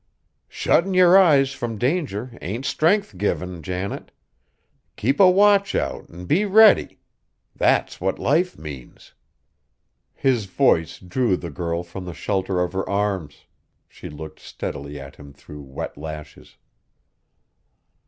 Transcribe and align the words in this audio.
"Shuttin' 0.49 0.95
yer 0.95 1.15
eyes 1.15 1.51
from 1.53 1.77
danger 1.77 2.35
ain't 2.41 2.65
strength 2.65 3.19
givin', 3.19 3.61
Janet; 3.61 4.09
keep 4.95 5.19
a 5.19 5.29
watch 5.29 5.75
out, 5.75 6.09
an' 6.09 6.25
be 6.25 6.43
ready. 6.43 6.97
That's 7.55 8.01
what 8.01 8.17
life 8.17 8.57
means." 8.57 9.13
His 10.15 10.45
voice 10.45 10.97
drew 10.97 11.37
the 11.37 11.51
girl 11.51 11.83
from 11.83 12.05
the 12.05 12.15
shelter 12.15 12.61
of 12.61 12.73
her 12.73 12.89
arms, 12.89 13.45
she 13.87 14.09
looked 14.09 14.39
steadily 14.39 14.99
at 14.99 15.17
him 15.17 15.33
through 15.33 15.61
wet 15.61 15.95
lashes. 15.95 16.57